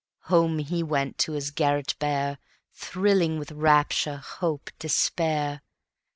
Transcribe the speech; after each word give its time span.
Home 0.33 0.57
he 0.57 0.81
went 0.81 1.19
to 1.19 1.33
his 1.33 1.51
garret 1.51 1.93
bare, 1.99 2.39
Thrilling 2.73 3.37
with 3.37 3.51
rapture, 3.51 4.17
hope, 4.17 4.71
despair. 4.79 5.61